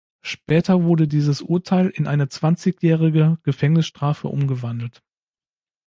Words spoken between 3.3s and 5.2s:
Gefängnisstrafe umgewandelt.